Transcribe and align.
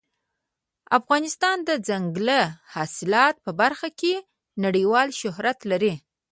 افغانستان 0.99 1.57
د 1.67 1.69
دځنګل 1.87 2.29
حاصلات 2.73 3.35
په 3.45 3.51
برخه 3.61 3.89
کې 3.99 4.13
نړیوال 4.63 5.07
شهرت 5.19 5.59
لري. 5.71 5.93